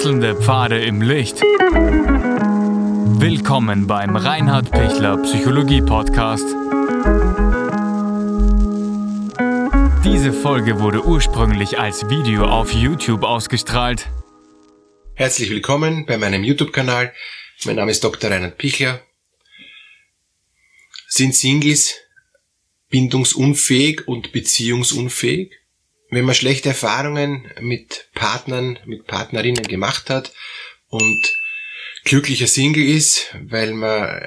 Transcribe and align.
Wechselnde 0.00 0.34
Pfade 0.34 0.82
im 0.82 1.02
Licht. 1.02 1.42
Willkommen 3.20 3.86
beim 3.86 4.16
Reinhard 4.16 4.70
Pichler 4.70 5.18
Psychologie 5.18 5.82
Podcast. 5.82 6.46
Diese 10.02 10.32
Folge 10.32 10.80
wurde 10.80 11.04
ursprünglich 11.04 11.78
als 11.78 12.08
Video 12.08 12.46
auf 12.46 12.72
YouTube 12.72 13.24
ausgestrahlt. 13.24 14.08
Herzlich 15.16 15.50
willkommen 15.50 16.06
bei 16.06 16.16
meinem 16.16 16.44
YouTube-Kanal. 16.44 17.12
Mein 17.66 17.76
Name 17.76 17.90
ist 17.90 18.02
Dr. 18.02 18.30
Reinhard 18.30 18.56
Pichler. 18.56 19.02
Sind 21.08 21.34
Singles 21.34 21.94
bindungsunfähig 22.88 24.08
und 24.08 24.32
beziehungsunfähig? 24.32 25.59
Wenn 26.10 26.24
man 26.24 26.34
schlechte 26.34 26.70
Erfahrungen 26.70 27.50
mit 27.60 28.08
Partnern, 28.14 28.78
mit 28.84 29.06
Partnerinnen 29.06 29.64
gemacht 29.64 30.10
hat 30.10 30.32
und 30.88 31.32
glücklicher 32.04 32.46
Single 32.46 32.84
ist, 32.84 33.34
weil 33.42 33.72
man 33.72 34.20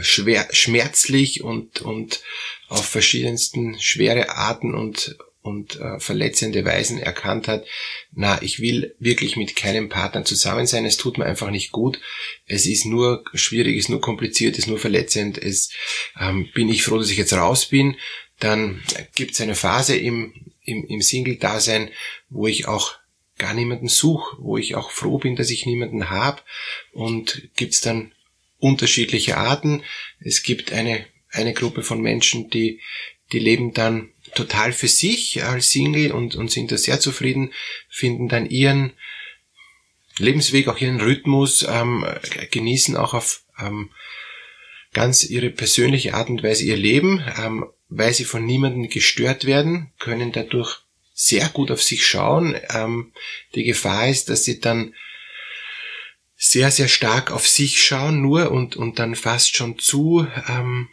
schwer, 0.00 0.48
schmerzlich 0.50 1.42
und, 1.42 1.80
und 1.80 2.20
auf 2.68 2.84
verschiedensten 2.84 3.78
schwere 3.80 4.30
Arten 4.30 4.74
und, 4.74 5.16
und 5.40 5.80
äh, 5.80 5.98
verletzende 6.00 6.64
Weisen 6.64 6.98
erkannt 6.98 7.48
hat, 7.48 7.64
na, 8.12 8.42
ich 8.42 8.60
will 8.60 8.94
wirklich 8.98 9.36
mit 9.36 9.56
keinem 9.56 9.88
Partner 9.88 10.24
zusammen 10.24 10.66
sein, 10.66 10.84
es 10.84 10.96
tut 10.96 11.16
mir 11.16 11.24
einfach 11.24 11.50
nicht 11.50 11.72
gut, 11.72 12.00
es 12.46 12.66
ist 12.66 12.84
nur 12.84 13.24
schwierig, 13.32 13.76
es 13.76 13.84
ist 13.84 13.90
nur 13.90 14.00
kompliziert, 14.00 14.54
es 14.54 14.64
ist 14.64 14.68
nur 14.68 14.78
verletzend, 14.78 15.38
es 15.38 15.70
ähm, 16.20 16.48
bin 16.52 16.68
ich 16.68 16.82
froh, 16.82 16.98
dass 16.98 17.10
ich 17.10 17.18
jetzt 17.18 17.32
raus 17.32 17.66
bin, 17.66 17.96
dann 18.40 18.82
gibt 19.14 19.32
es 19.32 19.40
eine 19.40 19.54
Phase 19.54 19.96
im, 19.96 20.34
im, 20.68 20.84
im 20.84 21.00
Single-Dasein, 21.02 21.90
wo 22.28 22.46
ich 22.46 22.68
auch 22.68 22.96
gar 23.38 23.54
niemanden 23.54 23.88
suche, 23.88 24.36
wo 24.40 24.58
ich 24.58 24.74
auch 24.74 24.90
froh 24.90 25.18
bin, 25.18 25.36
dass 25.36 25.50
ich 25.50 25.66
niemanden 25.66 26.10
habe. 26.10 26.42
Und 26.92 27.48
gibt's 27.56 27.80
dann 27.80 28.12
unterschiedliche 28.58 29.36
Arten. 29.36 29.82
Es 30.20 30.42
gibt 30.42 30.72
eine, 30.72 31.06
eine 31.30 31.54
Gruppe 31.54 31.82
von 31.82 32.00
Menschen, 32.00 32.50
die, 32.50 32.80
die 33.32 33.38
leben 33.38 33.72
dann 33.72 34.10
total 34.34 34.72
für 34.72 34.88
sich 34.88 35.44
als 35.44 35.70
Single 35.70 36.12
und, 36.12 36.34
und 36.34 36.50
sind 36.50 36.72
da 36.72 36.76
sehr 36.76 37.00
zufrieden, 37.00 37.52
finden 37.88 38.28
dann 38.28 38.46
ihren 38.46 38.92
Lebensweg, 40.18 40.68
auch 40.68 40.80
ihren 40.80 41.00
Rhythmus, 41.00 41.64
ähm, 41.68 42.04
genießen 42.50 42.96
auch 42.96 43.14
auf 43.14 43.44
ähm, 43.58 43.90
ganz 44.98 45.22
ihre 45.22 45.50
persönliche 45.50 46.14
Art 46.14 46.28
und 46.28 46.42
Weise 46.42 46.64
ihr 46.64 46.76
Leben, 46.76 47.22
ähm, 47.38 47.66
weil 47.88 48.12
sie 48.12 48.24
von 48.24 48.44
niemandem 48.44 48.88
gestört 48.88 49.44
werden, 49.44 49.92
können 50.00 50.32
dadurch 50.32 50.80
sehr 51.14 51.48
gut 51.50 51.70
auf 51.70 51.80
sich 51.80 52.04
schauen. 52.04 52.56
Ähm, 52.74 53.12
die 53.54 53.62
Gefahr 53.62 54.08
ist, 54.08 54.28
dass 54.28 54.42
sie 54.42 54.58
dann 54.58 54.94
sehr, 56.36 56.72
sehr 56.72 56.88
stark 56.88 57.30
auf 57.30 57.46
sich 57.46 57.80
schauen 57.80 58.20
nur 58.20 58.50
und, 58.50 58.74
und 58.74 58.98
dann 58.98 59.14
fast 59.14 59.54
schon 59.54 59.78
zu 59.78 60.26
ähm, 60.48 60.88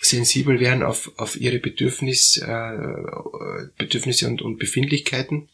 sensibel 0.00 0.58
werden 0.58 0.82
auf, 0.82 1.12
auf 1.16 1.36
ihre 1.36 1.60
Bedürfnis, 1.60 2.38
äh, 2.38 3.68
Bedürfnisse 3.78 4.26
und, 4.26 4.42
und 4.42 4.58
Befindlichkeiten. 4.58 5.48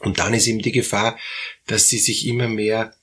Und 0.00 0.18
dann 0.18 0.32
ist 0.32 0.46
eben 0.46 0.62
die 0.62 0.72
Gefahr, 0.72 1.18
dass 1.66 1.88
sie 1.88 1.98
sich 1.98 2.26
immer 2.26 2.48
mehr 2.48 2.94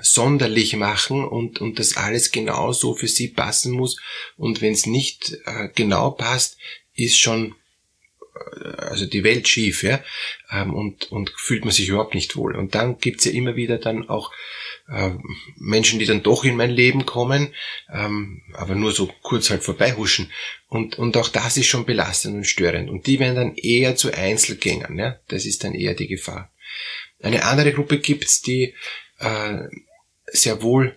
sonderlich 0.00 0.74
machen 0.76 1.24
und, 1.24 1.60
und 1.60 1.78
das 1.78 1.96
alles 1.96 2.32
genau 2.32 2.72
so 2.72 2.94
für 2.94 3.08
sie 3.08 3.28
passen 3.28 3.72
muss. 3.72 4.00
Und 4.36 4.62
wenn 4.62 4.72
es 4.72 4.86
nicht 4.86 5.36
äh, 5.44 5.68
genau 5.74 6.10
passt, 6.12 6.56
ist 6.94 7.18
schon 7.18 7.54
äh, 8.34 8.68
also 8.76 9.06
die 9.06 9.24
Welt 9.24 9.48
schief, 9.48 9.82
ja, 9.82 10.02
ähm, 10.50 10.74
und, 10.74 11.10
und 11.12 11.32
fühlt 11.36 11.64
man 11.64 11.72
sich 11.72 11.88
überhaupt 11.88 12.14
nicht 12.14 12.36
wohl. 12.36 12.56
Und 12.56 12.74
dann 12.74 12.98
gibt's 12.98 13.24
ja 13.24 13.32
immer 13.32 13.56
wieder 13.56 13.78
dann 13.78 14.08
auch 14.08 14.32
äh, 14.88 15.10
Menschen, 15.56 15.98
die 15.98 16.06
dann 16.06 16.22
doch 16.22 16.44
in 16.44 16.56
mein 16.56 16.70
Leben 16.70 17.06
kommen, 17.06 17.54
ähm, 17.92 18.42
aber 18.54 18.74
nur 18.74 18.92
so 18.92 19.12
kurz 19.22 19.50
halt 19.50 19.62
vorbeihuschen. 19.62 20.32
Und, 20.68 20.98
und 20.98 21.16
auch 21.16 21.28
das 21.28 21.56
ist 21.56 21.66
schon 21.66 21.86
belastend 21.86 22.36
und 22.36 22.44
störend. 22.44 22.90
Und 22.90 23.06
die 23.06 23.18
werden 23.18 23.36
dann 23.36 23.54
eher 23.56 23.96
zu 23.96 24.12
Einzelgängern, 24.12 24.98
ja, 24.98 25.20
das 25.28 25.44
ist 25.44 25.64
dann 25.64 25.74
eher 25.74 25.94
die 25.94 26.08
Gefahr. 26.08 26.52
Eine 27.22 27.44
andere 27.44 27.72
Gruppe 27.72 27.98
gibt's, 27.98 28.40
die 28.40 28.74
äh, 29.20 29.68
sehr 30.26 30.62
wohl 30.62 30.96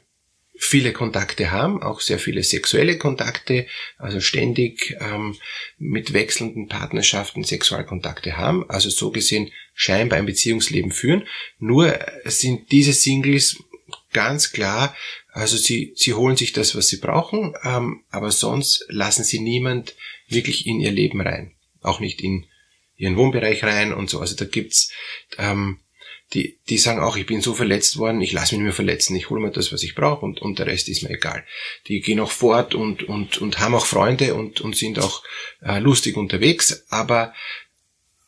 viele 0.56 0.94
Kontakte 0.94 1.52
haben, 1.52 1.82
auch 1.82 2.00
sehr 2.00 2.20
viele 2.20 2.44
sexuelle 2.44 2.98
Kontakte, 2.98 3.66
also 3.98 4.20
ständig 4.20 4.96
ähm, 5.00 5.36
mit 5.78 6.14
wechselnden 6.14 6.68
Partnerschaften 6.68 7.44
Sexualkontakte 7.44 8.38
haben, 8.38 8.70
also 8.70 8.90
so 8.90 9.12
gesehen 9.12 9.52
scheinbar 9.74 10.20
ein 10.20 10.26
Beziehungsleben 10.26 10.92
führen. 10.92 11.28
Nur 11.60 11.98
sind 12.26 12.72
diese 12.72 12.94
Singles 12.94 13.58
ganz 14.14 14.52
klar, 14.52 14.96
also 15.32 15.58
sie, 15.58 15.94
sie 15.96 16.14
holen 16.14 16.38
sich 16.38 16.54
das, 16.54 16.76
was 16.76 16.88
sie 16.88 16.98
brauchen, 16.98 17.56
ähm, 17.64 18.04
aber 18.10 18.32
sonst 18.32 18.86
lassen 18.90 19.24
sie 19.24 19.40
niemand 19.40 19.96
wirklich 20.28 20.68
in 20.68 20.80
ihr 20.80 20.92
Leben 20.92 21.22
rein. 21.22 21.56
Auch 21.82 22.00
nicht 22.00 22.22
in 22.22 22.46
ihren 22.96 23.18
Wohnbereich 23.18 23.64
rein 23.64 23.92
und 23.94 24.10
so. 24.10 24.20
Also 24.20 24.36
da 24.36 24.46
gibt's 24.46 24.92
ähm, 25.40 25.80
die, 26.34 26.58
die 26.70 26.78
sagen 26.78 27.00
auch, 27.00 27.16
ich 27.16 27.26
bin 27.26 27.42
so 27.42 27.54
verletzt 27.54 27.98
worden, 27.98 28.22
ich 28.22 28.32
lasse 28.32 28.56
mich 28.56 28.60
nicht 28.60 28.66
mehr 28.66 28.74
verletzen, 28.74 29.16
ich 29.16 29.30
hole 29.30 29.42
mir 29.42 29.52
das, 29.52 29.72
was 29.72 29.84
ich 29.84 29.96
brauche 29.96 30.26
und, 30.26 30.42
und 30.42 30.60
der 30.60 30.66
Rest 30.66 30.90
ist 30.90 31.04
mir 31.04 31.12
egal. 31.12 31.44
Die 31.88 32.02
gehen 32.02 32.20
auch 32.20 32.32
fort 32.32 32.76
und, 32.76 33.04
und, 33.04 33.38
und 33.38 33.60
haben 33.60 33.76
auch 33.76 33.86
Freunde 33.86 34.34
und, 34.34 34.62
und 34.62 34.76
sind 34.76 35.00
auch 35.00 35.24
äh, 35.62 35.80
lustig 35.80 36.18
unterwegs, 36.18 36.86
aber, 36.90 37.34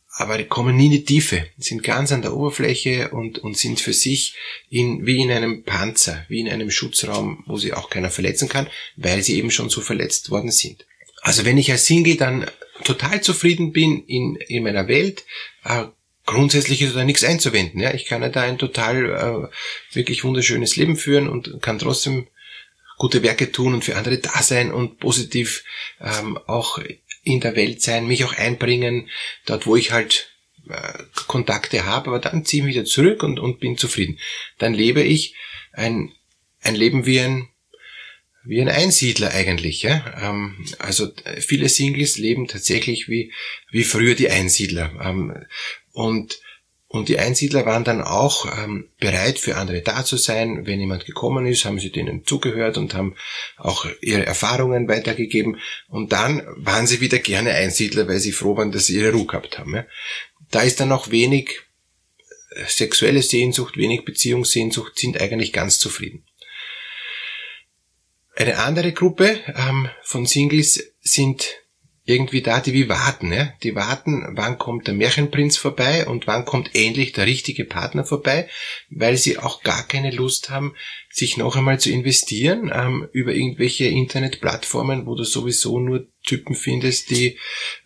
aber 0.10 0.38
die 0.38 0.46
kommen 0.46 0.76
nie 0.76 0.86
in 0.86 0.92
die 0.92 1.06
Tiefe, 1.06 1.48
sind 1.58 1.84
ganz 1.84 2.12
an 2.12 2.22
der 2.22 2.36
Oberfläche 2.36 3.10
und, 3.10 3.40
und 3.40 3.58
sind 3.58 3.80
für 3.80 3.94
sich 3.94 4.36
in, 4.70 5.06
wie 5.06 5.22
in 5.22 5.32
einem 5.32 5.64
Panzer, 5.64 6.26
wie 6.30 6.42
in 6.42 6.50
einem 6.50 6.72
Schutzraum, 6.72 7.44
wo 7.48 7.58
sie 7.58 7.74
auch 7.74 7.90
keiner 7.90 8.12
verletzen 8.12 8.50
kann, 8.50 8.70
weil 8.96 9.24
sie 9.24 9.38
eben 9.38 9.52
schon 9.52 9.70
so 9.70 9.82
verletzt 9.82 10.30
worden 10.30 10.52
sind. 10.52 10.86
Also 11.22 11.44
wenn 11.44 11.58
ich 11.58 11.72
als 11.72 11.88
Single 11.88 12.18
dann 12.18 12.46
total 12.84 13.22
zufrieden 13.22 13.72
bin 13.72 14.04
in, 14.06 14.36
in 14.36 14.64
meiner 14.64 14.88
Welt, 14.88 15.26
äh, 15.64 15.86
grundsätzlich 16.26 16.82
ist 16.82 16.96
da 16.96 17.04
nichts 17.04 17.24
einzuwenden. 17.24 17.80
Ja, 17.80 17.94
ich 17.94 18.06
kann 18.06 18.22
ja 18.22 18.30
da 18.30 18.42
ein 18.42 18.58
total 18.58 19.50
äh, 19.52 19.96
wirklich 19.96 20.24
wunderschönes 20.24 20.76
Leben 20.76 20.96
führen 20.96 21.28
und 21.28 21.62
kann 21.62 21.80
trotzdem 21.80 22.28
gute 22.98 23.24
Werke 23.24 23.52
tun 23.52 23.74
und 23.74 23.84
für 23.84 23.96
andere 23.98 24.18
da 24.18 24.42
sein 24.42 24.72
und 24.72 25.00
positiv 25.00 25.64
ähm, 26.00 26.38
auch 26.48 26.80
in 27.24 27.40
der 27.42 27.56
Welt 27.56 27.82
sein, 27.82 28.08
mich 28.08 28.24
auch 28.24 28.34
einbringen, 28.34 29.10
dort 29.46 29.66
wo 29.66 29.76
ich 29.76 29.92
halt 29.92 30.30
äh, 30.70 31.04
Kontakte 31.28 31.86
habe, 31.86 32.08
aber 32.08 32.20
dann 32.20 32.46
ziehe 32.46 32.64
ich 32.64 32.70
wieder 32.70 32.86
zurück 32.86 33.24
und, 33.24 33.40
und 33.40 33.60
bin 33.60 33.78
zufrieden. 33.78 34.20
Dann 34.58 34.74
lebe 34.74 35.02
ich 35.02 35.36
ein, 35.74 36.14
ein 36.62 36.76
Leben 36.76 37.06
wie 37.06 37.20
ein 37.20 37.50
wie 38.48 38.62
ein 38.62 38.70
Einsiedler 38.70 39.32
eigentlich. 39.32 39.82
Ja? 39.82 40.06
Ähm, 40.22 40.68
also 40.78 41.12
viele 41.40 41.68
Singles 41.68 42.18
leben 42.18 42.48
tatsächlich 42.48 43.10
wie, 43.10 43.34
wie 43.72 43.84
früher 43.84 44.14
die 44.14 44.30
Einsiedler. 44.30 44.94
Ähm, 45.04 45.34
und, 45.96 46.42
und 46.88 47.08
die 47.08 47.20
Einsiedler 47.20 47.66
waren 47.66 47.86
dann 47.86 48.02
auch 48.02 48.46
ähm, 48.62 48.90
bereit, 49.00 49.40
für 49.40 49.56
andere 49.56 49.82
da 49.82 50.04
zu 50.04 50.18
sein. 50.18 50.68
Wenn 50.68 50.82
jemand 50.82 51.06
gekommen 51.06 51.46
ist, 51.46 51.64
haben 51.64 51.80
sie 51.80 51.90
denen 51.90 52.26
zugehört 52.26 52.78
und 52.78 52.94
haben 52.94 53.16
auch 53.56 53.88
ihre 54.02 54.26
Erfahrungen 54.26 54.90
weitergegeben. 54.90 55.58
Und 55.88 56.12
dann 56.12 56.46
waren 56.58 56.86
sie 56.86 57.00
wieder 57.00 57.20
gerne 57.20 57.52
Einsiedler, 57.52 58.10
weil 58.10 58.20
sie 58.20 58.34
froh 58.34 58.58
waren, 58.58 58.74
dass 58.74 58.88
sie 58.88 58.98
ihre 58.98 59.14
Ruhe 59.14 59.26
gehabt 59.26 59.58
haben. 59.58 59.74
Ja. 59.74 59.86
Da 60.52 60.62
ist 60.62 60.82
dann 60.82 60.92
auch 60.92 61.12
wenig 61.12 61.62
äh, 62.52 62.66
sexuelle 62.68 63.22
Sehnsucht, 63.22 63.78
wenig 63.78 64.04
Beziehungssehnsucht, 64.04 65.00
sind 65.00 65.20
eigentlich 65.20 65.54
ganz 65.54 65.80
zufrieden. 65.80 66.26
Eine 68.36 68.60
andere 68.60 68.92
Gruppe 68.92 69.40
ähm, 69.48 69.88
von 70.04 70.26
Singles 70.26 70.92
sind 71.00 71.46
irgendwie 72.06 72.42
da, 72.42 72.60
die 72.60 72.74
wie 72.74 72.88
warten, 72.88 73.34
ja? 73.34 73.52
Die 73.64 73.76
warten, 73.76 74.26
wann 74.32 74.60
kommt 74.60 74.86
der 74.86 74.94
Märchenprinz 74.94 75.58
vorbei 75.58 76.06
und 76.06 76.28
wann 76.28 76.46
kommt 76.46 76.76
endlich 76.76 77.14
der 77.14 77.26
richtige 77.26 77.66
Partner 77.66 78.06
vorbei, 78.06 78.48
weil 78.92 79.18
sie 79.18 79.40
auch 79.40 79.64
gar 79.64 79.88
keine 79.88 80.12
Lust 80.12 80.52
haben, 80.52 80.76
sich 81.10 81.38
noch 81.38 81.56
einmal 81.56 81.80
zu 81.80 81.90
investieren 81.90 82.72
ähm, 82.74 83.08
über 83.12 83.34
irgendwelche 83.34 83.86
Internetplattformen, 83.86 85.08
wo 85.08 85.16
du 85.16 85.24
sowieso 85.24 85.80
nur 85.80 86.08
Typen 86.24 86.56
findest, 86.56 87.10
die 87.10 87.40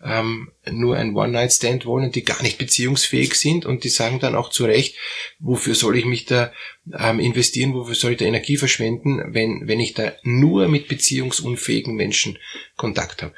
ähm, 0.04 0.50
nur 0.70 0.96
ein 0.96 1.14
One-Night-Stand 1.14 1.86
wollen, 1.86 2.12
die 2.12 2.24
gar 2.24 2.42
nicht 2.42 2.58
beziehungsfähig 2.58 3.34
sind 3.34 3.64
und 3.64 3.84
die 3.84 3.88
sagen 3.88 4.18
dann 4.20 4.34
auch 4.34 4.50
zu 4.50 4.64
Recht, 4.64 4.96
wofür 5.38 5.74
soll 5.74 5.96
ich 5.96 6.04
mich 6.04 6.26
da 6.26 6.52
ähm, 6.98 7.20
investieren, 7.20 7.72
wofür 7.72 7.94
soll 7.94 8.12
ich 8.12 8.18
da 8.18 8.26
Energie 8.26 8.58
verschwenden, 8.58 9.22
wenn, 9.32 9.62
wenn 9.66 9.80
ich 9.80 9.94
da 9.94 10.12
nur 10.24 10.68
mit 10.68 10.88
beziehungsunfähigen 10.88 11.94
Menschen 11.94 12.38
Kontakt 12.76 13.22
habe. 13.22 13.34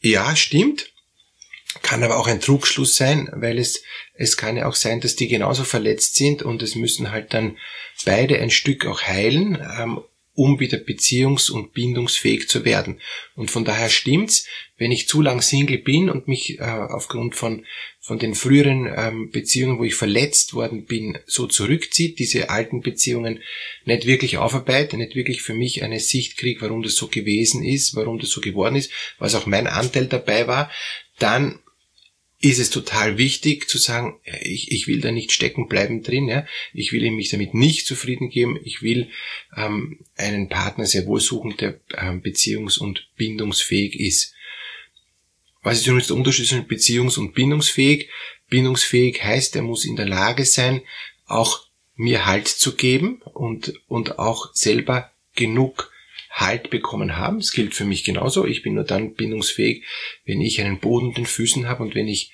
Ja, 0.00 0.36
stimmt. 0.36 0.92
Kann 1.82 2.02
aber 2.02 2.16
auch 2.18 2.26
ein 2.26 2.40
Trugschluss 2.40 2.96
sein, 2.96 3.28
weil 3.32 3.58
es, 3.58 3.82
es 4.14 4.36
kann 4.36 4.56
ja 4.56 4.66
auch 4.66 4.74
sein, 4.74 5.00
dass 5.00 5.16
die 5.16 5.28
genauso 5.28 5.64
verletzt 5.64 6.16
sind 6.16 6.42
und 6.42 6.62
es 6.62 6.74
müssen 6.74 7.10
halt 7.10 7.34
dann 7.34 7.58
beide 8.04 8.38
ein 8.38 8.50
Stück 8.50 8.86
auch 8.86 9.02
heilen, 9.02 9.62
ähm, 9.78 10.00
um 10.36 10.60
wieder 10.60 10.78
beziehungs- 10.78 11.50
und 11.50 11.72
bindungsfähig 11.72 12.48
zu 12.48 12.64
werden. 12.64 13.00
Und 13.34 13.50
von 13.50 13.64
daher 13.64 13.88
stimmt's, 13.88 14.46
wenn 14.76 14.92
ich 14.92 15.08
zu 15.08 15.22
lang 15.22 15.40
Single 15.40 15.78
bin 15.78 16.10
und 16.10 16.28
mich 16.28 16.60
äh, 16.60 16.62
aufgrund 16.62 17.34
von, 17.34 17.64
von 17.98 18.18
den 18.18 18.34
früheren 18.34 18.86
ähm, 18.94 19.30
Beziehungen, 19.30 19.78
wo 19.78 19.84
ich 19.84 19.94
verletzt 19.94 20.52
worden 20.52 20.84
bin, 20.84 21.18
so 21.26 21.46
zurückzieht, 21.46 22.18
diese 22.18 22.50
alten 22.50 22.82
Beziehungen 22.82 23.42
nicht 23.86 24.06
wirklich 24.06 24.36
aufarbeite, 24.36 24.98
nicht 24.98 25.14
wirklich 25.14 25.40
für 25.40 25.54
mich 25.54 25.82
eine 25.82 25.98
Sicht 25.98 26.36
kriege, 26.36 26.60
warum 26.60 26.82
das 26.82 26.96
so 26.96 27.08
gewesen 27.08 27.64
ist, 27.64 27.96
warum 27.96 28.18
das 28.18 28.30
so 28.30 28.42
geworden 28.42 28.76
ist, 28.76 28.92
was 29.18 29.34
auch 29.34 29.46
mein 29.46 29.66
Anteil 29.66 30.06
dabei 30.06 30.46
war, 30.46 30.70
dann 31.18 31.60
ist 32.48 32.58
es 32.58 32.70
total 32.70 33.18
wichtig 33.18 33.68
zu 33.68 33.78
sagen, 33.78 34.20
ich, 34.42 34.70
ich 34.72 34.86
will 34.86 35.00
da 35.00 35.10
nicht 35.10 35.32
stecken 35.32 35.68
bleiben 35.68 36.02
drin, 36.02 36.28
ja. 36.28 36.46
ich 36.72 36.92
will 36.92 37.10
mich 37.10 37.30
damit 37.30 37.54
nicht 37.54 37.86
zufrieden 37.86 38.30
geben, 38.30 38.58
ich 38.62 38.82
will 38.82 39.10
ähm, 39.56 40.00
einen 40.16 40.48
Partner 40.48 40.86
sehr 40.86 41.06
wohl 41.06 41.20
suchen, 41.20 41.56
der 41.56 41.80
ähm, 41.96 42.22
beziehungs- 42.22 42.78
und 42.78 43.08
bindungsfähig 43.16 43.98
ist. 43.98 44.34
Was 45.62 45.78
ist 45.78 45.86
übrigens 45.86 46.08
der 46.08 46.16
Unterschied 46.16 46.46
zwischen 46.46 46.68
beziehungs- 46.68 47.18
und 47.18 47.34
bindungsfähig? 47.34 48.08
Bindungsfähig 48.48 49.22
heißt, 49.22 49.56
er 49.56 49.62
muss 49.62 49.84
in 49.84 49.96
der 49.96 50.06
Lage 50.06 50.44
sein, 50.44 50.82
auch 51.26 51.66
mir 51.96 52.26
Halt 52.26 52.46
zu 52.46 52.76
geben 52.76 53.22
und, 53.22 53.72
und 53.88 54.18
auch 54.18 54.54
selber 54.54 55.10
genug 55.34 55.90
Halt 56.36 56.68
bekommen 56.68 57.16
haben. 57.16 57.38
Es 57.38 57.50
gilt 57.50 57.74
für 57.74 57.86
mich 57.86 58.04
genauso. 58.04 58.44
Ich 58.44 58.62
bin 58.62 58.74
nur 58.74 58.84
dann 58.84 59.14
bindungsfähig, 59.14 59.84
wenn 60.26 60.42
ich 60.42 60.60
einen 60.60 60.80
Boden 60.80 61.14
den 61.14 61.24
Füßen 61.24 61.66
habe 61.66 61.82
und 61.82 61.94
wenn 61.94 62.08
ich 62.08 62.30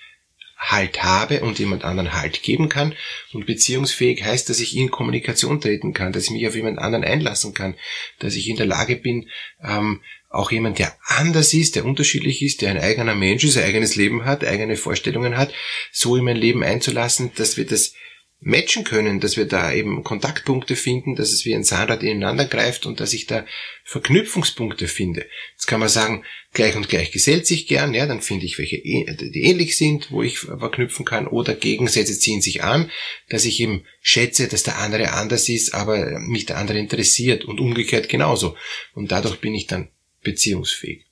Halt 0.56 1.02
habe 1.02 1.40
und 1.40 1.58
jemand 1.58 1.84
anderen 1.84 2.12
Halt 2.12 2.42
geben 2.42 2.68
kann. 2.68 2.94
Und 3.32 3.46
beziehungsfähig 3.46 4.24
heißt, 4.24 4.48
dass 4.48 4.60
ich 4.60 4.76
in 4.76 4.90
Kommunikation 4.90 5.60
treten 5.60 5.92
kann, 5.92 6.12
dass 6.12 6.24
ich 6.24 6.30
mich 6.30 6.46
auf 6.46 6.54
jemand 6.54 6.78
anderen 6.78 7.04
einlassen 7.04 7.54
kann, 7.54 7.74
dass 8.18 8.36
ich 8.36 8.48
in 8.48 8.56
der 8.56 8.66
Lage 8.66 8.96
bin, 8.96 9.28
ähm, 9.62 10.00
auch 10.30 10.50
jemand, 10.50 10.78
der 10.78 10.96
anders 11.04 11.52
ist, 11.52 11.76
der 11.76 11.84
unterschiedlich 11.84 12.42
ist, 12.42 12.62
der 12.62 12.70
ein 12.70 12.78
eigener 12.78 13.14
Mensch 13.14 13.44
ist, 13.44 13.56
ein 13.56 13.64
eigenes 13.64 13.96
Leben 13.96 14.24
hat, 14.24 14.44
eigene 14.44 14.76
Vorstellungen 14.76 15.36
hat, 15.36 15.52
so 15.92 16.16
in 16.16 16.24
mein 16.24 16.36
Leben 16.36 16.64
einzulassen, 16.64 17.32
dass 17.36 17.56
wir 17.56 17.66
das 17.66 17.94
matchen 18.44 18.82
können, 18.82 19.20
dass 19.20 19.36
wir 19.36 19.44
da 19.44 19.72
eben 19.72 20.02
Kontaktpunkte 20.02 20.74
finden, 20.74 21.14
dass 21.14 21.30
es 21.30 21.44
wie 21.44 21.54
ein 21.54 21.62
Zahnrad 21.62 22.02
ineinander 22.02 22.44
greift 22.44 22.86
und 22.86 22.98
dass 22.98 23.12
ich 23.12 23.26
da 23.26 23.46
Verknüpfungspunkte 23.84 24.88
finde. 24.88 25.26
Jetzt 25.52 25.66
kann 25.66 25.78
man 25.78 25.88
sagen, 25.88 26.24
gleich 26.52 26.74
und 26.74 26.88
gleich 26.88 27.12
gesellt 27.12 27.46
sich 27.46 27.68
gern, 27.68 27.94
ja, 27.94 28.04
dann 28.06 28.20
finde 28.20 28.44
ich 28.44 28.58
welche, 28.58 28.78
die 28.78 29.42
ähnlich 29.44 29.76
sind, 29.76 30.10
wo 30.10 30.24
ich 30.24 30.40
verknüpfen 30.40 31.04
kann, 31.04 31.28
oder 31.28 31.54
Gegensätze 31.54 32.18
ziehen 32.18 32.42
sich 32.42 32.64
an, 32.64 32.90
dass 33.28 33.44
ich 33.44 33.60
eben 33.60 33.84
schätze, 34.00 34.48
dass 34.48 34.64
der 34.64 34.78
andere 34.78 35.12
anders 35.12 35.48
ist, 35.48 35.72
aber 35.72 36.18
mich 36.18 36.44
der 36.44 36.58
andere 36.58 36.78
interessiert 36.78 37.44
und 37.44 37.60
umgekehrt 37.60 38.08
genauso. 38.08 38.56
Und 38.92 39.12
dadurch 39.12 39.36
bin 39.36 39.54
ich 39.54 39.68
dann 39.68 39.88
beziehungsfähig. 40.22 41.06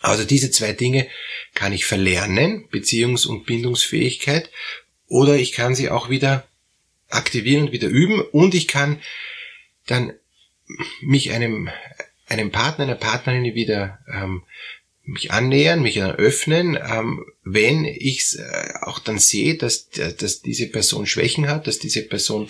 Also 0.00 0.24
diese 0.24 0.50
zwei 0.50 0.72
Dinge 0.72 1.06
kann 1.54 1.72
ich 1.72 1.86
verlernen, 1.86 2.68
Beziehungs- 2.70 3.26
und 3.26 3.46
Bindungsfähigkeit, 3.46 4.50
oder 5.08 5.36
ich 5.36 5.52
kann 5.52 5.74
sie 5.74 5.90
auch 5.90 6.08
wieder 6.10 6.46
aktivieren 7.08 7.66
und 7.66 7.72
wieder 7.72 7.88
üben. 7.88 8.20
Und 8.20 8.54
ich 8.54 8.68
kann 8.68 9.00
dann 9.86 10.12
mich 11.00 11.32
einem, 11.32 11.68
einem 12.26 12.50
Partner, 12.50 12.84
einer 12.84 12.94
Partnerin 12.94 13.54
wieder 13.54 13.98
ähm, 14.12 14.42
mich 15.04 15.32
annähern, 15.32 15.82
mich 15.82 15.96
dann 15.96 16.12
öffnen, 16.12 16.78
ähm, 16.82 17.26
wenn 17.44 17.84
ich 17.84 18.38
äh, 18.38 18.72
auch 18.82 18.98
dann 18.98 19.18
sehe, 19.18 19.56
dass, 19.56 19.90
dass 19.90 20.40
diese 20.40 20.68
Person 20.68 21.06
Schwächen 21.06 21.46
hat, 21.46 21.66
dass 21.66 21.78
diese 21.78 22.02
Person 22.02 22.48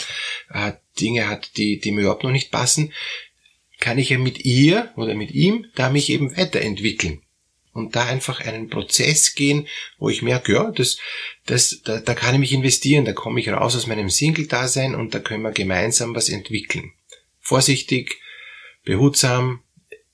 äh, 0.50 0.72
Dinge 1.00 1.28
hat, 1.28 1.56
die, 1.56 1.80
die 1.80 1.90
mir 1.90 2.02
überhaupt 2.02 2.22
noch 2.22 2.30
nicht 2.30 2.52
passen, 2.52 2.92
kann 3.80 3.98
ich 3.98 4.10
ja 4.10 4.18
mit 4.18 4.44
ihr 4.44 4.92
oder 4.94 5.14
mit 5.14 5.32
ihm 5.32 5.66
da 5.74 5.90
mich 5.90 6.10
eben 6.10 6.36
weiterentwickeln 6.36 7.23
und 7.74 7.96
da 7.96 8.04
einfach 8.04 8.40
einen 8.40 8.70
Prozess 8.70 9.34
gehen, 9.34 9.68
wo 9.98 10.08
ich 10.08 10.22
merke, 10.22 10.52
ja, 10.52 10.70
das, 10.70 10.96
das, 11.44 11.82
da, 11.84 12.00
da 12.00 12.14
kann 12.14 12.34
ich 12.34 12.40
mich 12.40 12.52
investieren, 12.52 13.04
da 13.04 13.12
komme 13.12 13.40
ich 13.40 13.48
raus 13.50 13.76
aus 13.76 13.86
meinem 13.86 14.08
Single-Dasein 14.08 14.94
und 14.94 15.14
da 15.14 15.18
können 15.18 15.42
wir 15.42 15.52
gemeinsam 15.52 16.14
was 16.14 16.28
entwickeln. 16.28 16.92
Vorsichtig, 17.40 18.16
behutsam, 18.84 19.62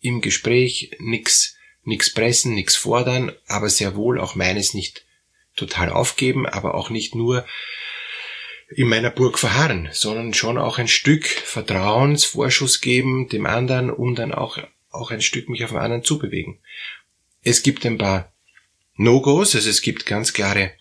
im 0.01 0.23
Gespräch, 0.23 0.91
nix, 0.99 1.57
nix 1.85 2.12
pressen, 2.12 2.55
nix 2.55 2.77
fordern, 2.77 3.33
aber 3.47 3.69
sehr 3.69 3.95
wohl 3.95 4.19
auch 4.19 4.35
meines 4.35 4.75
nicht 4.75 5.05
total 5.55 5.91
aufgeben, 5.91 6.47
aber 6.47 6.75
auch 6.75 6.91
nicht 6.91 7.15
nur 7.15 7.47
in 8.75 8.89
meiner 8.89 9.11
Burg 9.11 9.39
verharren, 9.39 9.89
sondern 9.93 10.33
schon 10.33 10.56
auch 10.56 10.79
ein 10.79 10.89
Stück 10.89 11.27
Vertrauensvorschuss 11.27 12.81
geben 12.81 13.29
dem 13.29 13.47
anderen 13.47 13.91
und 13.91 14.15
dann 14.15 14.33
auch, 14.33 14.59
auch 14.91 15.11
ein 15.11 15.21
Stück 15.21 15.49
mich 15.49 15.65
auf 15.65 15.71
den 15.71 15.79
anderen 15.79 16.05
zubewegen. 16.05 16.61
Es 17.43 17.63
gibt 17.63 17.87
ein 17.87 17.99
paar 17.99 18.33
No-Gos, 18.97 19.55
also 19.55 19.71
es 19.71 19.83
gibt 19.83 20.07
ganz 20.07 20.33
klare 20.33 20.73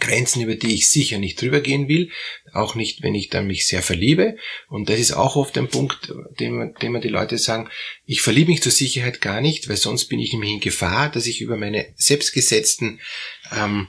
Grenzen, 0.00 0.42
über 0.42 0.54
die 0.54 0.74
ich 0.74 0.90
sicher 0.90 1.18
nicht 1.18 1.40
drüber 1.40 1.60
gehen 1.60 1.88
will, 1.88 2.10
auch 2.52 2.74
nicht, 2.74 3.02
wenn 3.02 3.14
ich 3.14 3.30
dann 3.30 3.46
mich 3.46 3.66
sehr 3.66 3.82
verliebe. 3.82 4.36
Und 4.68 4.90
das 4.90 5.00
ist 5.00 5.12
auch 5.12 5.36
oft 5.36 5.56
ein 5.56 5.68
Punkt, 5.68 6.12
den, 6.38 6.74
den 6.74 6.92
man 6.92 7.00
die 7.00 7.08
Leute 7.08 7.38
sagen, 7.38 7.70
ich 8.04 8.20
verliebe 8.20 8.50
mich 8.50 8.62
zur 8.62 8.72
Sicherheit 8.72 9.20
gar 9.20 9.40
nicht, 9.40 9.68
weil 9.68 9.76
sonst 9.76 10.06
bin 10.06 10.18
ich 10.18 10.32
nämlich 10.32 10.52
in 10.52 10.60
Gefahr, 10.60 11.10
dass 11.10 11.26
ich 11.26 11.40
über 11.40 11.56
meine 11.56 11.86
selbstgesetzten 11.96 13.00
ähm, 13.56 13.88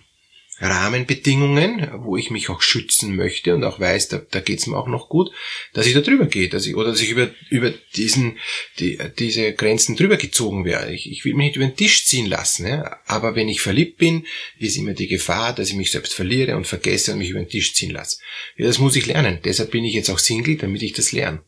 Rahmenbedingungen, 0.61 1.89
wo 2.03 2.17
ich 2.17 2.31
mich 2.31 2.49
auch 2.49 2.61
schützen 2.61 3.15
möchte 3.15 3.55
und 3.55 3.63
auch 3.63 3.79
weiß, 3.79 4.09
da, 4.09 4.21
da 4.29 4.39
geht's 4.41 4.67
mir 4.67 4.77
auch 4.77 4.87
noch 4.87 5.07
gut, 5.07 5.31
dass 5.73 5.87
ich 5.87 5.93
da 5.93 6.01
drüber 6.01 6.25
gehe, 6.25 6.49
dass 6.49 6.65
ich, 6.65 6.75
oder 6.75 6.91
dass 6.91 7.01
ich 7.01 7.09
über, 7.09 7.29
über 7.49 7.71
diesen, 7.95 8.37
die, 8.79 8.99
diese 9.17 9.53
Grenzen 9.53 9.95
drüber 9.95 10.17
gezogen 10.17 10.65
werde. 10.65 10.93
Ich, 10.93 11.09
ich 11.09 11.23
will 11.23 11.33
mich 11.33 11.47
nicht 11.47 11.55
über 11.55 11.65
den 11.65 11.77
Tisch 11.77 12.05
ziehen 12.05 12.25
lassen, 12.25 12.67
ja? 12.67 12.99
aber 13.05 13.35
wenn 13.35 13.47
ich 13.47 13.61
verliebt 13.61 13.97
bin, 13.97 14.25
ist 14.57 14.77
immer 14.77 14.93
die 14.93 15.07
Gefahr, 15.07 15.53
dass 15.53 15.69
ich 15.69 15.75
mich 15.75 15.91
selbst 15.91 16.13
verliere 16.13 16.57
und 16.57 16.67
vergesse 16.67 17.13
und 17.13 17.19
mich 17.19 17.29
über 17.29 17.39
den 17.39 17.49
Tisch 17.49 17.73
ziehen 17.73 17.91
lasse. 17.91 18.19
Ja, 18.57 18.65
das 18.65 18.79
muss 18.79 18.95
ich 18.95 19.05
lernen. 19.05 19.39
Deshalb 19.43 19.71
bin 19.71 19.85
ich 19.85 19.93
jetzt 19.93 20.09
auch 20.09 20.19
Single, 20.19 20.57
damit 20.57 20.81
ich 20.83 20.93
das 20.93 21.11
lerne. 21.11 21.43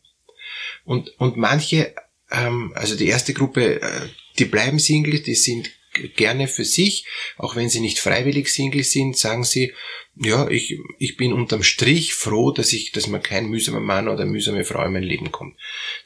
Und, 0.84 1.10
und 1.18 1.36
manche, 1.36 1.94
ähm, 2.30 2.72
also 2.74 2.96
die 2.96 3.08
erste 3.08 3.34
Gruppe, 3.34 3.80
äh, 3.82 4.08
die 4.38 4.46
bleiben 4.46 4.78
Single, 4.78 5.20
die 5.20 5.34
sind 5.34 5.70
gerne 6.16 6.48
für 6.48 6.64
sich, 6.64 7.06
auch 7.36 7.56
wenn 7.56 7.68
sie 7.68 7.80
nicht 7.80 7.98
freiwillig 7.98 8.48
Single 8.48 8.84
sind, 8.84 9.16
sagen 9.16 9.44
sie, 9.44 9.72
ja, 10.16 10.48
ich, 10.48 10.78
ich 10.98 11.16
bin 11.16 11.32
unterm 11.32 11.62
Strich 11.62 12.14
froh, 12.14 12.50
dass 12.50 12.72
ich, 12.72 12.92
dass 12.92 13.06
man 13.06 13.22
kein 13.22 13.46
mühsamer 13.46 13.80
Mann 13.80 14.08
oder 14.08 14.26
mühsame 14.26 14.64
Frau 14.64 14.84
in 14.84 14.92
mein 14.92 15.02
Leben 15.02 15.32
kommt. 15.32 15.56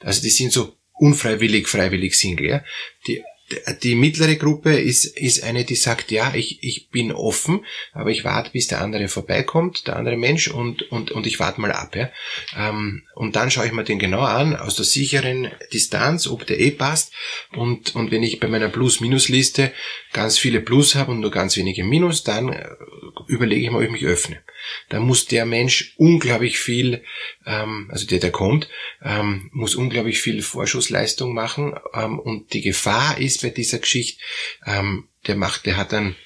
Also 0.01 0.23
die 0.23 0.31
sind 0.31 0.53
so 0.53 0.77
unfreiwillig, 0.93 1.69
freiwillig 1.69 2.15
Single, 2.15 2.47
ja. 2.47 2.65
Die 3.07 3.23
die 3.83 3.95
mittlere 3.95 4.35
Gruppe 4.35 4.75
ist, 4.75 5.05
ist 5.05 5.45
eine, 5.45 5.65
die 5.65 5.77
sagt, 5.77 6.11
ja, 6.11 6.35
ich, 6.35 6.63
ich 6.63 6.89
bin 6.91 7.13
offen, 7.13 7.65
aber 7.93 8.11
ich 8.11 8.25
warte, 8.25 8.51
bis 8.51 8.67
der 8.67 8.81
andere 8.81 9.07
vorbeikommt, 9.07 9.87
der 9.87 9.97
andere 9.97 10.17
Mensch, 10.17 10.49
und, 10.49 10.91
und, 10.91 11.13
und 11.13 11.27
ich 11.27 11.39
warte 11.39 11.61
mal 11.61 11.71
ab. 11.71 11.95
Ja. 11.95 12.11
Ähm, 12.57 13.05
und 13.15 13.37
dann 13.37 13.51
schaue 13.51 13.67
ich 13.67 13.73
mir 13.73 13.85
den 13.85 14.01
genau 14.01 14.23
an, 14.23 14.57
aus 14.57 14.75
der 14.75 14.85
sicheren 14.85 15.51
Distanz, 15.73 16.27
ob 16.27 16.47
der 16.47 16.59
eh 16.59 16.73
passt. 16.73 17.13
Und, 17.53 17.95
und 17.95 18.11
wenn 18.11 18.25
ich 18.25 18.41
bei 18.41 18.49
meiner 18.49 18.69
Plus-Minus-Liste 18.69 19.73
ganz 20.13 20.39
viele 20.39 20.61
Plus 20.61 20.97
habe 20.97 21.13
und 21.13 21.21
nur 21.21 21.31
ganz 21.31 21.57
wenige 21.57 21.85
Minus, 21.85 22.25
dann 22.25 22.53
äh, 22.53 22.67
überlege 23.27 23.65
ich 23.67 23.71
mal, 23.71 23.79
ob 23.79 23.85
ich 23.85 23.91
mich 23.91 24.05
öffne. 24.05 24.43
Da 24.89 25.01
muss 25.01 25.27
der 25.27 25.47
Mensch 25.47 25.95
unglaublich 25.97 26.59
viel, 26.59 27.05
ähm, 27.47 27.89
also 27.91 28.07
der, 28.07 28.19
der 28.19 28.33
kommt, 28.33 28.69
ähm, 29.03 29.51
muss 29.53 29.75
unglaublich 29.75 30.21
viel 30.21 30.43
Vorschussleistung 30.43 31.35
machen. 31.35 31.75
Ähm, 31.95 32.19
und 32.19 32.53
die 32.53 32.63
Gefahr 32.63 33.19
ist, 33.19 33.43
bei 33.43 33.51
dieser 33.51 33.79
Geschichte, 33.79 34.23
ähm, 34.67 35.09
der 35.27 35.37
macht, 35.37 35.67
der 35.67 35.77
hat 35.77 35.93
dann 35.93 36.17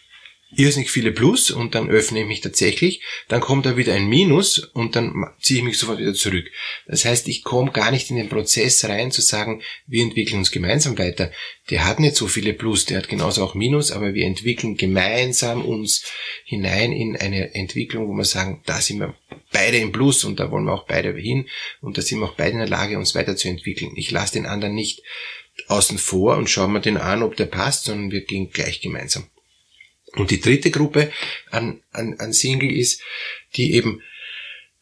irrsinnig 0.57 0.90
viele 0.90 1.12
Plus 1.12 1.50
und 1.50 1.75
dann 1.75 1.88
öffne 1.88 2.21
ich 2.21 2.26
mich 2.26 2.40
tatsächlich, 2.40 3.02
dann 3.28 3.40
kommt 3.40 3.66
da 3.66 3.76
wieder 3.76 3.95
ein 3.95 4.09
Minus 4.09 4.59
und 4.59 4.97
dann 4.97 5.26
ziehe 5.40 5.61
ich 5.61 5.64
mich 5.64 5.78
sofort 5.78 5.99
wieder 5.99 6.14
zurück. 6.14 6.47
Das 6.87 7.04
heißt, 7.04 7.28
ich 7.28 7.42
komme 7.42 7.71
gar 7.71 7.90
nicht 7.90 8.11
in 8.11 8.16
den 8.16 8.28
Prozess 8.28 8.85
rein 8.85 9.11
zu 9.11 9.21
sagen, 9.21 9.62
wir 9.87 10.02
entwickeln 10.02 10.38
uns 10.38 10.50
gemeinsam 10.50 10.99
weiter. 10.99 11.30
Der 11.71 11.87
hat 11.87 12.00
nicht 12.00 12.16
so 12.16 12.26
viele 12.26 12.52
Plus, 12.52 12.85
der 12.87 12.99
hat 12.99 13.09
genauso 13.09 13.45
auch 13.45 13.54
Minus, 13.54 13.92
aber 13.92 14.14
wir 14.14 14.26
entwickeln 14.26 14.76
gemeinsam 14.76 15.64
uns 15.64 16.04
hinein 16.45 16.92
in 16.92 17.16
eine 17.16 17.54
Entwicklung, 17.54 18.09
wo 18.09 18.12
wir 18.12 18.25
sagen, 18.25 18.62
da 18.66 18.80
sind 18.80 18.99
wir 18.99 19.14
beide 19.52 19.78
im 19.78 19.92
Plus 19.92 20.25
und 20.25 20.40
da 20.40 20.50
wollen 20.50 20.64
wir 20.64 20.75
auch 20.75 20.87
beide 20.87 21.14
hin 21.14 21.49
und 21.80 21.97
da 21.97 22.02
sind 22.02 22.19
wir 22.19 22.26
auch 22.26 22.37
beide 22.37 22.52
in 22.52 22.59
der 22.59 22.69
Lage, 22.69 22.99
uns 22.99 23.14
weiterzuentwickeln. 23.14 23.92
Ich 23.97 24.11
lasse 24.11 24.35
den 24.35 24.47
anderen 24.47 24.75
nicht 24.75 25.02
außen 25.69 25.99
vor 25.99 26.37
und 26.37 26.50
schauen 26.50 26.73
wir 26.73 26.80
den 26.80 26.97
an, 26.97 27.23
ob 27.23 27.37
der 27.37 27.47
passt, 27.47 27.85
sondern 27.85 28.11
wir 28.11 28.25
gehen 28.25 28.50
gleich 28.50 28.80
gemeinsam. 28.80 29.28
Und 30.17 30.31
die 30.31 30.40
dritte 30.40 30.71
Gruppe 30.71 31.12
an, 31.50 31.81
an, 31.93 32.17
an 32.19 32.33
Single 32.33 32.71
ist, 32.71 33.02
die 33.57 33.75
eben 33.75 34.02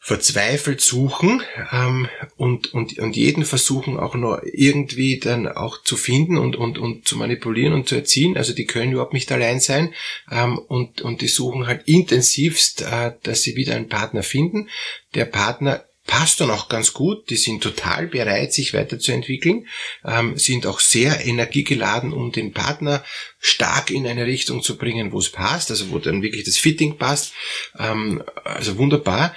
verzweifelt 0.01 0.79
suchen 0.79 1.43
ähm, 1.71 2.07
und, 2.37 2.73
und, 2.73 2.97
und 2.97 3.15
jeden 3.17 3.43
versuchen 3.43 3.99
auch 3.99 4.15
noch 4.15 4.41
irgendwie 4.43 5.19
dann 5.19 5.47
auch 5.47 5.83
zu 5.83 5.97
finden 5.97 6.37
und, 6.37 6.55
und, 6.55 6.77
und 6.77 7.07
zu 7.07 7.17
manipulieren 7.17 7.73
und 7.73 7.87
zu 7.87 7.95
erziehen. 7.95 8.37
Also 8.37 8.53
die 8.53 8.65
können 8.65 8.93
überhaupt 8.93 9.13
nicht 9.13 9.31
allein 9.31 9.59
sein 9.59 9.93
ähm, 10.31 10.57
und, 10.57 11.01
und 11.01 11.21
die 11.21 11.27
suchen 11.27 11.67
halt 11.67 11.87
intensivst, 11.87 12.81
äh, 12.81 13.11
dass 13.23 13.41
sie 13.41 13.55
wieder 13.55 13.75
einen 13.75 13.89
Partner 13.89 14.23
finden. 14.23 14.69
Der 15.15 15.25
Partner 15.25 15.83
passt 16.09 16.41
dann 16.41 16.49
auch 16.49 16.69
ganz 16.69 16.93
gut. 16.93 17.29
Die 17.29 17.35
sind 17.35 17.61
total 17.61 18.07
bereit, 18.07 18.51
sich 18.51 18.73
weiterzuentwickeln, 18.73 19.67
ähm, 20.03 20.39
sind 20.39 20.65
auch 20.65 20.79
sehr 20.79 21.23
energiegeladen, 21.23 22.13
um 22.13 22.31
den 22.31 22.51
Partner 22.51 23.05
stark 23.37 23.91
in 23.91 24.07
eine 24.07 24.25
Richtung 24.25 24.63
zu 24.63 24.75
bringen, 24.75 25.11
wo 25.11 25.19
es 25.19 25.29
passt, 25.29 25.69
also 25.69 25.91
wo 25.91 25.99
dann 25.99 26.23
wirklich 26.23 26.45
das 26.45 26.57
Fitting 26.57 26.97
passt. 26.97 27.33
Ähm, 27.77 28.23
also 28.43 28.79
wunderbar. 28.79 29.35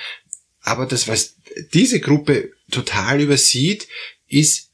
Aber 0.62 0.87
das, 0.87 1.09
was 1.09 1.37
diese 1.75 2.00
Gruppe 2.00 2.52
total 2.71 3.21
übersieht, 3.21 3.87
ist, 4.26 4.71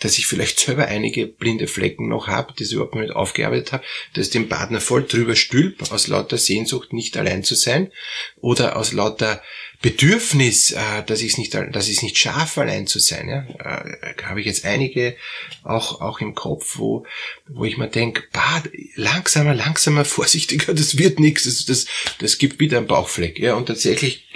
dass 0.00 0.18
ich 0.18 0.26
vielleicht 0.26 0.60
selber 0.60 0.86
einige 0.86 1.26
blinde 1.26 1.68
Flecken 1.68 2.08
noch 2.08 2.28
habe, 2.28 2.52
die 2.52 2.64
ich 2.64 2.72
überhaupt 2.72 2.94
nicht 2.94 3.12
aufgearbeitet 3.12 3.72
habe, 3.72 3.84
dass 4.14 4.26
ich 4.26 4.32
den 4.32 4.48
Partner 4.48 4.80
voll 4.80 5.04
drüber 5.04 5.36
stülp, 5.36 5.90
aus 5.90 6.06
lauter 6.06 6.38
Sehnsucht 6.38 6.92
nicht 6.92 7.16
allein 7.16 7.44
zu 7.44 7.54
sein 7.54 7.90
oder 8.40 8.76
aus 8.76 8.92
lauter 8.92 9.42
Bedürfnis, 9.82 10.72
äh, 10.72 11.02
dass 11.06 11.20
ich 11.20 11.32
es 11.32 11.38
nicht, 11.38 11.54
dass 11.54 11.88
ich 11.88 12.02
nicht 12.02 12.16
schaffe, 12.16 12.62
allein 12.62 12.86
zu 12.86 12.98
sein. 12.98 13.28
Ja? 13.28 13.46
Äh, 13.58 14.22
habe 14.24 14.40
ich 14.40 14.46
jetzt 14.46 14.64
einige 14.64 15.16
auch 15.62 16.00
auch 16.00 16.20
im 16.20 16.34
Kopf, 16.34 16.78
wo 16.78 17.06
wo 17.48 17.64
ich 17.64 17.76
mir 17.76 17.88
denke, 17.88 18.24
langsamer, 18.94 19.54
langsamer, 19.54 20.04
vorsichtiger, 20.04 20.74
das 20.74 20.98
wird 20.98 21.20
nichts, 21.20 21.44
das, 21.44 21.64
das 21.66 21.86
das 22.18 22.38
gibt 22.38 22.58
wieder 22.58 22.78
einen 22.78 22.86
Bauchfleck. 22.86 23.38
Ja 23.38 23.54
und 23.54 23.66
tatsächlich, 23.66 24.26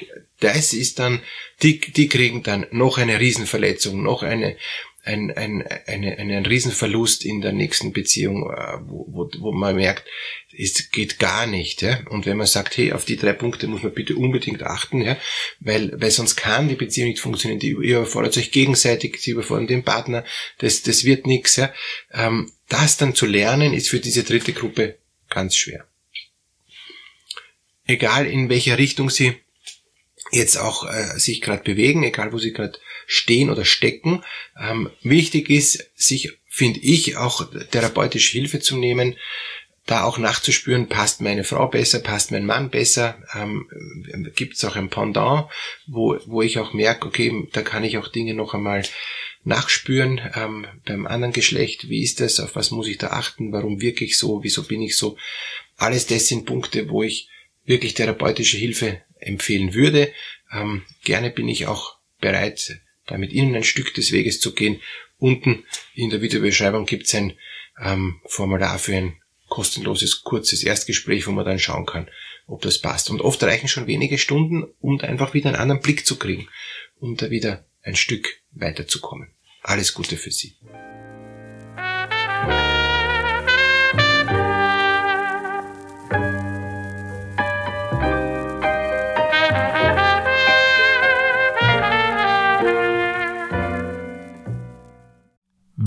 das 0.41 0.73
ist 0.73 0.99
dann, 0.99 1.23
die 1.63 1.81
die 1.81 2.09
kriegen 2.09 2.43
dann 2.43 2.67
noch 2.71 2.99
eine 2.99 3.19
Riesenverletzung, 3.19 4.03
noch 4.03 4.23
eine 4.23 4.57
ein, 5.03 5.31
ein, 5.31 5.67
eine, 5.87 6.19
einen 6.19 6.47
Riesenverlust 6.47 7.25
in 7.25 7.41
der 7.41 7.53
nächsten 7.53 7.93
Beziehung, 7.93 8.51
äh, 8.51 8.79
wo, 8.83 9.07
wo, 9.09 9.31
wo 9.39 9.53
man 9.53 9.77
merkt, 9.77 10.05
es 10.57 10.91
geht 10.91 11.19
gar 11.19 11.47
nicht. 11.47 11.83
Ja? 11.83 12.01
Und 12.11 12.27
wenn 12.27 12.37
man 12.37 12.47
sagt, 12.47 12.77
hey, 12.77 12.93
auf 12.93 13.05
die 13.05 13.17
drei 13.17 13.33
Punkte 13.33 13.67
muss 13.67 13.83
man 13.83 13.95
bitte 13.95 14.17
unbedingt 14.17 14.63
achten, 14.63 15.01
ja? 15.01 15.17
weil, 15.61 15.93
weil 16.01 16.11
sonst 16.11 16.37
kann 16.37 16.69
die 16.69 16.75
Beziehung 16.75 17.09
nicht 17.09 17.21
funktionieren. 17.21 17.61
Die 17.61 17.71
überfordert 17.71 18.37
euch 18.37 18.51
gegenseitig, 18.51 19.19
sie 19.21 19.31
überfordern 19.31 19.67
den 19.67 19.85
Partner, 19.85 20.25
das, 20.59 20.83
das 20.83 21.05
wird 21.05 21.27
nichts. 21.27 21.57
Ja? 21.57 21.73
Ähm, 22.13 22.53
das 22.69 22.97
dann 22.97 23.15
zu 23.15 23.27
lernen, 23.27 23.73
ist 23.73 23.89
für 23.89 24.01
diese 24.01 24.23
dritte 24.23 24.53
Gruppe 24.53 24.99
ganz 25.31 25.57
schwer. 25.57 25.87
Egal 27.87 28.27
in 28.27 28.49
welcher 28.49 28.79
Richtung 28.79 29.11
sie 29.11 29.35
jetzt 30.31 30.57
auch 30.57 30.89
äh, 30.89 31.19
sich 31.19 31.41
gerade 31.41 31.65
bewegen, 31.65 32.05
egal 32.05 32.33
wo 32.33 32.39
sie 32.39 32.53
gerade 32.53 32.79
stehen 33.11 33.51
oder 33.51 33.65
stecken. 33.65 34.23
Ähm, 34.57 34.89
wichtig 35.03 35.51
ist, 35.51 35.91
sich, 35.97 36.39
finde 36.47 36.79
ich, 36.79 37.17
auch 37.17 37.51
therapeutische 37.73 38.39
Hilfe 38.39 38.61
zu 38.61 38.77
nehmen, 38.77 39.17
da 39.85 40.05
auch 40.05 40.19
nachzuspüren, 40.19 40.89
passt 40.89 41.21
meine 41.21 41.43
Frau 41.43 41.67
besser, 41.67 41.99
passt 41.99 42.31
mein 42.31 42.47
Mann 42.47 42.71
besser, 42.71 43.21
ähm, 43.35 43.69
gibt 44.37 44.55
es 44.55 44.65
auch 44.65 44.77
ein 44.77 44.91
Pendant, 44.91 45.49
wo, 45.89 46.19
wo 46.27 46.43
ich 46.43 46.61
auch 46.61 46.73
merke, 46.73 47.09
okay, 47.09 47.49
da 47.53 47.63
kann 47.63 47.83
ich 47.83 47.99
auch 47.99 48.07
Dinge 48.07 48.35
noch 48.35 48.55
einmal 48.55 48.85
nachspüren 49.43 50.21
ähm, 50.37 50.67
beim 50.85 51.09
anderen 51.09 51.33
Geschlecht, 51.33 51.89
wie 51.89 52.05
ist 52.05 52.21
das, 52.21 52.39
auf 52.39 52.55
was 52.55 52.71
muss 52.71 52.87
ich 52.87 52.99
da 52.99 53.09
achten, 53.09 53.51
warum 53.51 53.81
wirke 53.81 54.05
ich 54.05 54.19
so, 54.19 54.45
wieso 54.45 54.63
bin 54.63 54.83
ich 54.83 54.97
so. 54.97 55.17
Alles 55.77 56.07
das 56.07 56.29
sind 56.29 56.47
Punkte, 56.47 56.89
wo 56.89 57.03
ich 57.03 57.29
wirklich 57.65 57.95
therapeutische 57.95 58.59
Hilfe 58.59 59.03
empfehlen 59.19 59.75
würde. 59.75 60.13
Ähm, 60.53 60.83
gerne 61.03 61.31
bin 61.31 61.49
ich 61.49 61.67
auch 61.67 61.97
bereit, 62.21 62.81
da 63.11 63.19
mit 63.19 63.33
Ihnen 63.33 63.55
ein 63.55 63.65
Stück 63.65 63.93
des 63.95 64.13
Weges 64.13 64.41
zu 64.41 64.55
gehen. 64.55 64.81
Unten 65.19 65.65
in 65.95 66.11
der 66.11 66.23
Videobeschreibung 66.23 66.87
gibt 66.87 67.07
es 67.07 67.15
ein 67.15 67.35
ähm, 67.83 68.21
Formular 68.27 68.79
für 68.79 68.97
ein 68.97 69.17
kostenloses, 69.49 70.23
kurzes 70.23 70.63
Erstgespräch, 70.63 71.27
wo 71.27 71.33
man 71.33 71.45
dann 71.45 71.59
schauen 71.59 71.85
kann, 71.85 72.09
ob 72.47 72.63
das 72.63 72.79
passt. 72.79 73.11
Und 73.11 73.21
oft 73.21 73.43
reichen 73.43 73.69
schon 73.69 73.87
wenige 73.87 74.17
Stunden, 74.17 74.65
um 74.81 75.01
einfach 75.01 75.35
wieder 75.35 75.51
einen 75.51 75.61
anderen 75.61 75.83
Blick 75.83 76.07
zu 76.07 76.17
kriegen, 76.17 76.49
um 76.99 77.17
da 77.17 77.31
wieder 77.31 77.67
ein 77.83 77.97
Stück 77.97 78.41
weiterzukommen. 78.53 79.35
Alles 79.63 79.93
Gute 79.93 80.17
für 80.17 80.31
Sie. 80.31 80.57